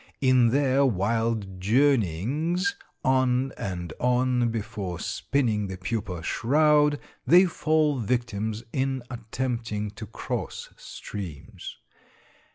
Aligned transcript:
In 0.19 0.49
their 0.49 0.83
wild 0.83 1.59
journeyings 1.61 2.75
on 3.05 3.51
and 3.55 3.93
on 3.99 4.49
before 4.49 4.99
spinning 4.99 5.67
the 5.67 5.77
pupa 5.77 6.23
shroud, 6.23 6.97
they 7.27 7.45
fall 7.45 7.99
victims 7.99 8.63
in 8.73 9.03
attempting 9.11 9.91
to 9.91 10.07
cross 10.07 10.69
streams. 10.75 11.77